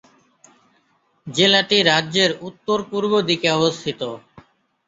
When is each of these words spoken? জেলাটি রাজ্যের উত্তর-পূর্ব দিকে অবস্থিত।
জেলাটি 1.27 1.77
রাজ্যের 1.89 2.31
উত্তর-পূর্ব 2.41 3.11
দিকে 3.29 3.47
অবস্থিত। 3.57 4.01